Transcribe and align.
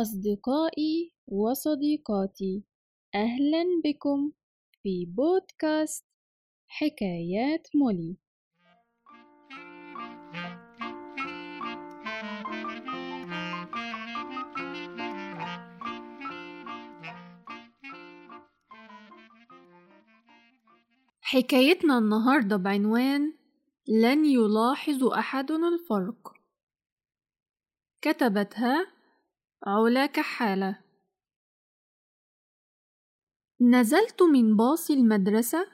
أصدقائي 0.00 1.12
وصديقاتي 1.26 2.64
أهلا 3.14 3.64
بكم 3.84 4.32
في 4.82 5.06
بودكاست 5.06 6.04
حكايات 6.66 7.68
مولي. 7.74 8.16
حكايتنا 21.20 21.98
النهاردة 21.98 22.56
بعنوان 22.56 23.34
لن 23.88 24.24
يلاحظ 24.24 25.04
أحد 25.04 25.50
الفرق 25.50 26.32
كتبتها 28.02 28.97
علا 29.62 30.06
كحالة. 30.06 30.78
نزلت 33.60 34.22
من 34.22 34.56
باص 34.56 34.90
المدرسة 34.90 35.66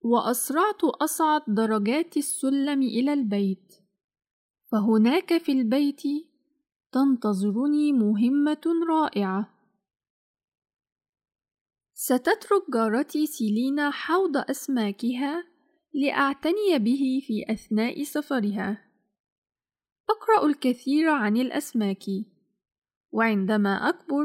وأسرعت 0.00 0.84
أصعد 0.84 1.42
درجات 1.48 2.16
السلم 2.16 2.82
إلى 2.82 3.12
البيت. 3.12 3.74
فهناك 4.72 5.38
في 5.38 5.52
البيت 5.52 6.02
تنتظرني 6.92 7.92
مهمة 7.92 8.62
رائعة. 8.88 9.54
ستترك 11.94 12.70
جارتي 12.72 13.26
سيلينا 13.26 13.90
حوض 13.90 14.36
أسماكها 14.36 15.44
لأعتني 15.94 16.78
به 16.78 17.22
في 17.26 17.52
أثناء 17.52 18.02
سفرها. 18.02 18.84
أقرأ 20.10 20.46
الكثير 20.46 21.10
عن 21.10 21.36
الأسماك. 21.36 22.04
وعندما 23.12 23.88
أكبر 23.88 24.24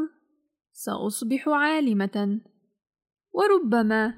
سأصبح 0.72 1.48
عالمة. 1.48 2.42
وربما 3.34 4.14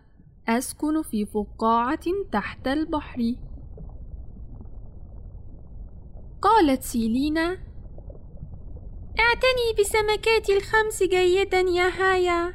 أسكن 0.48 1.02
في 1.02 1.26
فقاعة 1.26 2.06
تحت 2.32 2.68
البحر. 2.68 3.36
قالت 6.42 6.82
سيلينا 6.82 7.58
اعتني 9.20 9.68
بسمكات 9.80 10.50
الخمس 10.50 11.04
جيدا 11.04 11.60
يا 11.60 11.88
هايا 11.88 12.54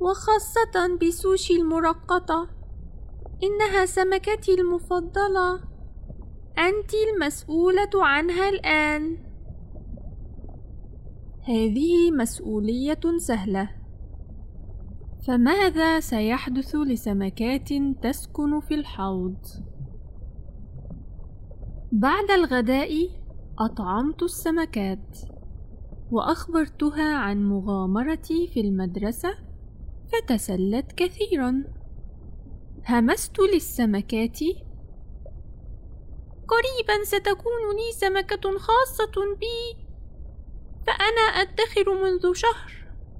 وخاصة 0.00 0.96
بسوشي 1.02 1.56
المرقطة. 1.56 2.48
إنها 3.42 3.86
سمكتي 3.86 4.54
المفضلة. 4.54 5.54
أنت 6.58 6.94
المسؤولة 6.94 7.90
عنها 7.94 8.48
الآن. 8.48 9.31
هذه 11.44 12.10
مسؤولية 12.10 13.00
سهلة. 13.18 13.70
فماذا 15.26 16.00
سيحدث 16.00 16.76
لسمكات 16.76 17.68
تسكن 18.02 18.60
في 18.60 18.74
الحوض؟ 18.74 19.36
بعد 21.92 22.30
الغداء 22.30 23.08
أطعمت 23.58 24.22
السمكات 24.22 25.18
وأخبرتها 26.10 27.14
عن 27.14 27.44
مغامرتي 27.44 28.46
في 28.46 28.60
المدرسة 28.60 29.34
فتسلت 30.12 30.92
كثيرا. 30.92 31.64
همست 32.88 33.38
للسمكات. 33.54 34.38
قريبا 36.48 37.04
ستكون 37.04 37.62
لي 37.76 37.92
سمكة 37.92 38.58
خاصة 38.58 39.36
بي. 39.40 39.71
فأنا 40.86 41.20
أدخر 41.20 42.02
منذ 42.02 42.34
شهر 42.34 42.72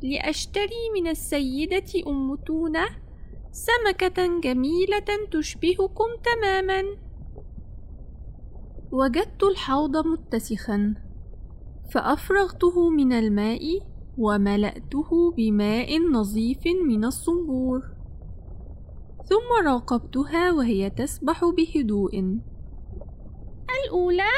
لأشتري 0.02 0.90
من 0.94 1.08
السيدة 1.08 2.06
أم 2.06 2.34
تونة 2.34 2.84
سمكة 3.52 4.40
جميلة 4.40 5.28
تشبهكم 5.32 6.08
تماما. 6.24 6.82
وجدت 8.92 9.42
الحوض 9.42 10.06
متسخا 10.06 10.94
فأفرغته 11.90 12.90
من 12.90 13.12
الماء 13.12 13.80
وملأته 14.18 15.32
بماء 15.36 15.98
نظيف 15.98 16.66
من 16.86 17.04
الصنبور. 17.04 17.82
ثم 19.24 19.66
راقبتها 19.66 20.52
وهي 20.52 20.90
تسبح 20.90 21.44
بهدوء. 21.44 22.40
الأولى 23.84 24.32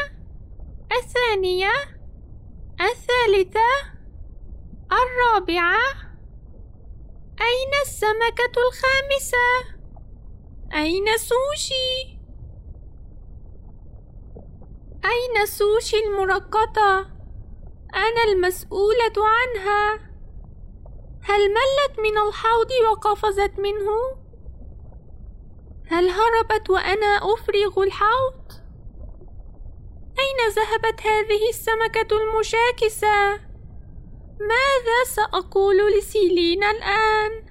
الثانية 1.03 1.94
الثالثة 2.81 3.71
الرابعة 4.93 5.81
أين 7.41 7.71
السمكة 7.87 8.53
الخامسة؟ 8.67 9.77
أين 10.75 11.05
سوشي؟ 11.17 12.19
أين 15.05 15.47
سوشي 15.47 15.97
المرقطة؟ 16.07 16.99
أنا 17.95 18.25
المسؤولة 18.29 19.15
عنها 19.17 19.95
هل 21.23 21.41
ملت 21.51 21.99
من 21.99 22.19
الحوض 22.29 22.71
وقفزت 22.91 23.59
منه؟ 23.59 24.25
هل 25.87 26.09
هربت 26.09 26.71
وأنا 26.71 27.35
أفرغ 27.35 27.83
الحوض؟ 27.83 28.64
أين 30.19 30.53
ذهبت 30.57 31.01
هذه 31.01 31.49
السمكة 31.49 32.17
المشاكسة؟ 32.17 33.33
ماذا 34.41 35.05
سأقول 35.07 35.77
لسيلينا 35.99 36.71
الآن؟ 36.71 37.47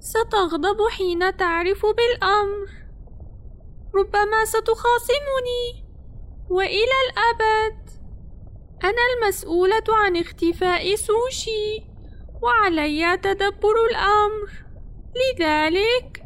ستغضب 0.00 0.88
حين 0.90 1.36
تعرف 1.36 1.86
بالأمر. 1.86 2.68
ربما 3.94 4.44
ستخاصمني. 4.44 5.84
وإلى 6.50 6.98
الأبد. 7.10 7.90
أنا 8.84 9.02
المسؤولة 9.14 9.84
عن 9.88 10.16
اختفاء 10.16 10.94
سوشي. 10.94 11.84
وعلي 12.42 13.16
تدبر 13.16 13.86
الأمر. 13.90 14.50
لذلك 15.16 16.24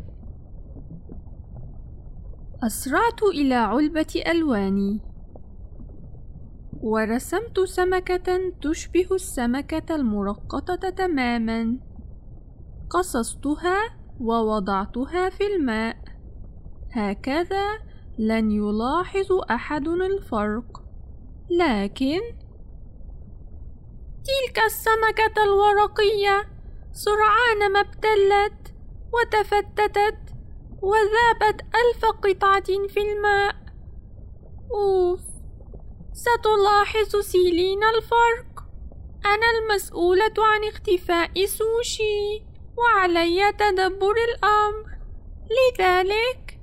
أسرعت 2.67 3.23
إلى 3.23 3.55
علبة 3.55 4.23
ألواني. 4.27 5.12
ورسمت 6.83 7.61
سمكة 7.61 8.53
تشبه 8.63 9.09
السمكة 9.13 9.95
المرقطة 9.95 10.91
تماما. 10.91 11.79
قصصتها 12.91 13.79
ووضعتها 14.21 15.29
في 15.29 15.47
الماء. 15.47 15.97
هكذا 16.93 17.65
لن 18.19 18.51
يلاحظ 18.51 19.33
أحد 19.51 19.89
الفرق. 19.89 20.83
لكن 21.51 22.21
تلك 24.25 24.59
السمكة 24.67 25.43
الورقية 25.45 26.49
سرعان 26.93 27.73
ما 27.73 27.81
ابتلت 27.81 28.75
وتفتتت 29.13 30.35
وذابت 30.83 31.61
ألف 31.61 32.05
قطعة 32.05 32.89
في 32.89 33.01
الماء. 33.13 33.55
أوف. 34.75 35.32
ستلاحظ 36.23 37.17
سيلين 37.21 37.81
الفرق. 37.85 38.65
أنا 39.27 39.49
المسؤولة 39.59 40.35
عن 40.39 40.69
اختفاء 40.69 41.45
سوشي 41.45 42.45
وعلي 42.79 43.53
تدبر 43.53 44.15
الأمر. 44.29 44.87
لذلك 45.55 46.61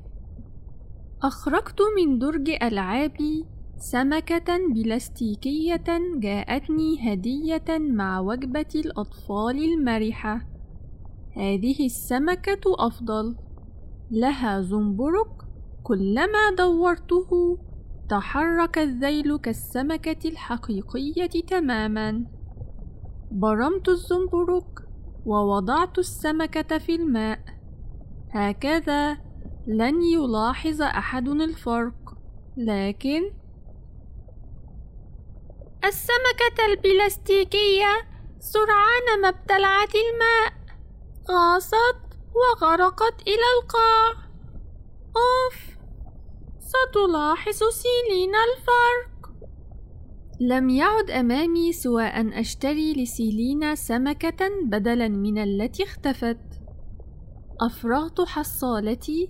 أخرجت 1.23 1.81
من 1.97 2.19
درج 2.19 2.49
ألعابي 2.49 3.45
سمكة 3.77 4.57
بلاستيكية 4.73 5.83
جاءتني 6.15 7.13
هدية 7.13 7.77
مع 7.77 8.19
وجبة 8.19 8.73
الأطفال 8.75 9.63
المرحة. 9.63 10.41
هذه 11.35 11.85
السمكة 11.85 12.61
أفضل. 12.65 13.35
لها 14.11 14.61
زنبرك 14.61 15.31
كلما 15.83 16.51
دورته. 16.57 17.57
تحرك 18.09 18.77
الذيل 18.77 19.37
كالسمكة 19.37 20.29
الحقيقية 20.29 21.41
تماما. 21.47 22.25
برمت 23.31 23.89
الزنبرك 23.89 24.79
ووضعت 25.25 25.99
السمكة 25.99 26.77
في 26.77 26.95
الماء. 26.95 27.39
هكذا 28.31 29.17
لن 29.67 30.01
يلاحظ 30.01 30.81
أحد 30.81 31.27
الفرق 31.27 32.17
لكن 32.57 33.33
السمكة 35.85 36.65
البلاستيكية 36.69 37.93
سرعان 38.39 39.21
ما 39.21 39.29
ابتلعت 39.29 39.93
الماء. 39.95 40.53
غاصت 41.31 41.99
وغرقت 42.35 43.21
إلى 43.21 43.47
القاع. 43.61 44.29
أوف! 45.15 45.68
ستلاحظ 46.69 47.59
سيلين 47.71 48.31
الفرق. 48.47 49.31
لم 50.39 50.69
يعد 50.69 51.11
أمامي 51.11 51.71
سوى 51.73 52.03
أن 52.03 52.33
أشتري 52.33 52.93
لسيلينا 52.93 53.75
سمكة 53.75 54.49
بدلا 54.65 55.07
من 55.07 55.37
التي 55.37 55.83
اختفت. 55.83 56.37
أفرغت 57.61 58.21
حصالتي. 58.21 59.29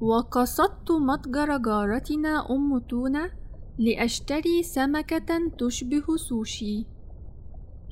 وقصدت 0.00 0.90
متجر 0.90 1.58
جارتنا 1.58 2.50
أم 2.50 2.78
تونة 2.78 3.30
لأشتري 3.78 4.62
سمكة 4.62 5.50
تشبه 5.58 6.16
سوشي. 6.16 6.86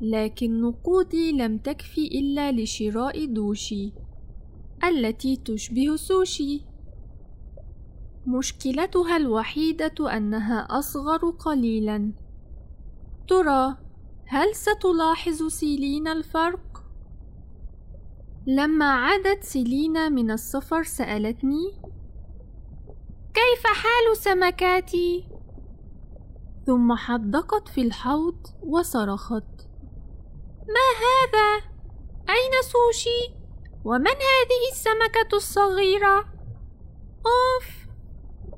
لكن 0.01 0.61
نقودي 0.61 1.33
لم 1.33 1.59
تكفي 1.59 2.07
إلا 2.07 2.53
لشراء 2.53 3.25
دوشي 3.27 3.93
التي 4.85 5.37
تشبه 5.37 5.97
سوشي. 5.97 6.76
مشكلتها 8.27 9.17
الوحيدة 9.17 10.17
أنها 10.17 10.67
أصغر 10.79 11.31
قليلا 11.31 12.13
ترى 13.29 13.77
هل 14.27 14.55
ستلاحظ 14.55 15.43
سيلينا 15.43 16.13
الفرق؟ 16.13 16.85
لما 18.47 18.85
عادت 18.85 19.45
سيلينا 19.45 20.09
من 20.09 20.31
السفر 20.31 20.83
سألتني 20.83 21.83
كيف 23.35 23.67
حال 23.67 24.17
سمكاتي؟ 24.17 25.25
ثم 26.67 26.97
حدقت 26.97 27.69
في 27.69 27.81
الحوض 27.81 28.47
وصرخت 28.63 29.67
ما 30.69 30.89
هذا؟ 31.07 31.67
أين 32.29 32.53
سوشي؟ 32.63 33.35
ومن 33.85 34.07
هذه 34.07 34.73
السمكة 34.73 35.37
الصغيرة؟ 35.37 36.19
أوف! 37.27 37.76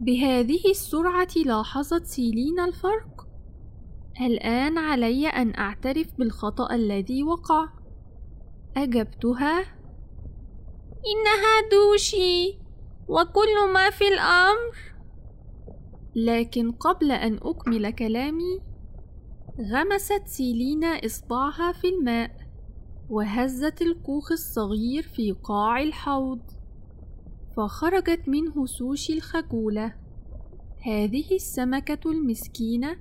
بهذه 0.01 0.71
السرعة 0.71 1.29
لاحظت 1.47 2.07
سيلينا 2.07 2.65
الفرق. 2.65 3.29
الآن 4.21 4.79
علي 4.79 5.27
أن 5.29 5.55
أعترف 5.59 6.15
بالخطأ 6.19 6.75
الذي 6.75 7.23
وقع. 7.23 7.69
أجبتها: 8.77 9.61
إنها 11.11 11.69
دوشي، 11.71 12.59
وكل 13.09 13.73
ما 13.75 13.91
في 13.91 14.09
الأمر. 14.09 14.77
لكن 16.15 16.73
قبل 16.73 17.13
أن 17.13 17.39
أكمل 17.43 17.91
كلامي، 17.91 18.61
غمست 19.73 20.23
سيلينا 20.27 20.87
إصبعها 20.87 21.73
في 21.73 21.89
الماء 21.89 22.37
وهزت 23.11 23.83
الكوخ 23.83 24.33
الصغير 24.33 25.03
في 25.03 25.33
قاع 25.33 25.83
الحوض 25.83 26.58
فخرجت 27.59 28.29
منه 28.29 28.67
سوشي 28.67 29.13
الخجولة. 29.13 29.95
هذه 30.87 31.35
السمكة 31.35 32.11
المسكينة 32.11 32.97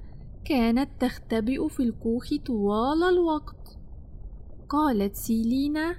كانت 0.45 1.01
تختبئ 1.01 1.67
في 1.67 1.79
الكوخ 1.79 2.29
طوال 2.45 3.03
الوقت. 3.03 3.77
قالت 4.69 5.15
سيلينا 5.15 5.95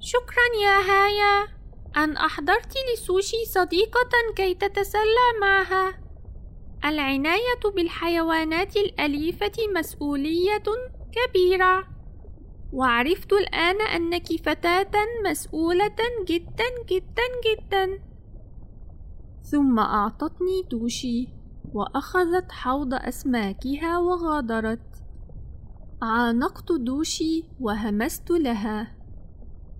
شكرا 0.00 0.62
يا 0.62 0.78
هايا 0.90 1.48
أن 1.96 2.16
أحضرت 2.16 2.74
لسوشي 2.92 3.44
صديقة 3.44 4.34
كي 4.36 4.54
تتسلى 4.54 5.26
معها. 5.40 5.98
العناية 6.84 7.62
بالحيوانات 7.74 8.76
الأليفة 8.76 9.52
مسؤولية 9.74 10.64
كبيرة. 11.12 11.95
وعرفت 12.72 13.32
الآن 13.32 13.80
أنك 13.80 14.26
فتاة 14.42 14.92
مسؤولة 15.30 15.96
جدا 16.28 16.68
جدا 16.88 17.26
جدا. 17.46 17.98
ثم 19.42 19.78
أعطتني 19.78 20.62
توشي 20.70 21.28
وأخذت 21.72 22.52
حوض 22.52 22.94
أسماكها 22.94 23.98
وغادرت. 23.98 25.02
عانقت 26.02 26.72
دوشي 26.72 27.44
وهمست 27.60 28.30
لها. 28.30 28.82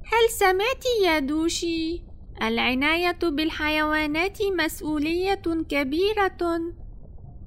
هل 0.04 0.30
سمعت 0.30 0.84
يا 1.04 1.18
دوشي؟ 1.18 2.02
العناية 2.42 3.18
بالحيوانات 3.22 4.38
مسؤولية 4.42 5.42
كبيرة. 5.68 6.60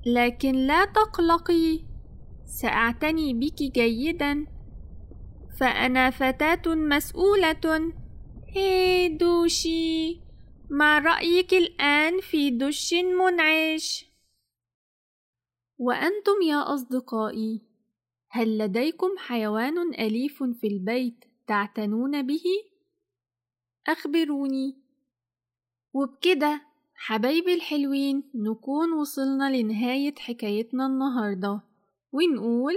لكن 0.05 0.55
لا 0.55 0.85
تقلقي 0.85 1.79
سأعتني 2.45 3.33
بك 3.33 3.63
جيدا. 3.63 4.45
فأنا 5.59 6.09
فتاة 6.09 6.75
مسؤولة 6.75 7.93
هي 8.47 9.09
دوشي 9.09 10.19
ما 10.69 10.99
رأيك 10.99 11.53
الآن 11.53 12.21
في 12.21 12.49
دش 12.49 12.93
منعش؟ 12.93 14.05
وأنتم 15.77 16.41
يا 16.47 16.73
أصدقائي 16.73 17.61
هل 18.29 18.57
لديكم 18.57 19.09
حيوان 19.17 19.93
أليف 19.93 20.43
في 20.43 20.67
البيت 20.67 21.25
تعتنون 21.47 22.27
به؟ 22.27 22.43
أخبروني 23.87 24.77
وبكده 25.93 26.61
حبايبي 26.95 27.53
الحلوين 27.53 28.23
نكون 28.35 28.91
وصلنا 28.93 29.57
لنهاية 29.57 30.15
حكايتنا 30.15 30.85
النهاردة 30.85 31.61
ونقول 32.11 32.75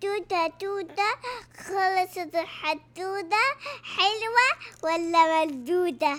توتة 0.00 0.46
توتة 0.46 1.10
خلصت 1.58 2.34
الحدودة. 2.34 3.44
حلوة 3.96 4.48
ولا 4.82 5.44
مردودة؟ 5.44 6.16